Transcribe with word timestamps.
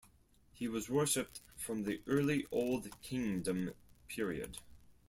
He 0.51 0.67
was 0.67 0.89
worshipped 0.89 1.41
from 1.55 1.83
the 1.83 2.01
early 2.07 2.47
Old 2.51 2.89
Kingdom 3.03 3.75
period. 4.07 4.57